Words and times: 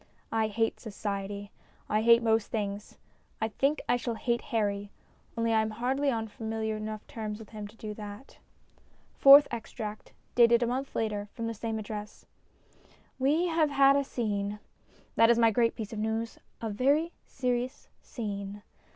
I 0.31 0.47
hate 0.47 0.79
Society; 0.79 1.51
I 1.87 2.01
hate 2.01 2.23
most 2.23 2.47
things. 2.47 2.97
I 3.39 3.49
think 3.49 3.83
I 3.87 3.97
shall 3.97 4.15
hate 4.15 4.41
Harry, 4.41 4.89
only 5.37 5.53
I 5.53 5.61
am 5.61 5.69
hardly 5.69 6.09
on 6.09 6.27
familiar 6.27 6.75
enough 6.75 7.05
terms 7.05 7.37
with 7.37 7.49
him 7.49 7.67
to 7.67 7.75
do 7.77 7.93
that. 7.93 8.39
FOURTH 9.13 9.47
EXTRACT 9.51 10.13
(Dated 10.33 10.63
a 10.63 10.65
Month 10.65 10.95
later> 10.95 11.29
from 11.33 11.45
the 11.45 11.53
same 11.53 11.77
Address) 11.77 12.25
WE 13.19 13.45
have 13.49 13.69
had 13.69 13.95
a 13.95 14.03
scene. 14.03 14.57
That 15.17 15.29
is 15.29 15.37
my 15.37 15.51
great 15.51 15.75
piece 15.75 15.93
of 15.93 15.99
news: 15.99 16.39
a 16.61 16.71
very 16.71 17.11
serious 17.27 17.87
scene. 18.01 18.63